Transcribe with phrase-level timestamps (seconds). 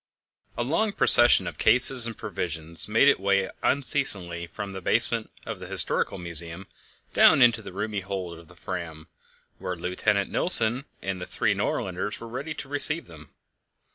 [0.57, 5.59] A long procession of cases of provisions made its way unceasingly from the basement of
[5.59, 6.65] the Historical Museum
[7.13, 9.09] down into the roomy hold of the Fram,
[9.59, 13.29] where Lieutenant Nilsen and the three Nordlanders were ready to receive them.